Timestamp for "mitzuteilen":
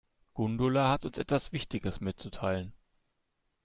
2.01-2.73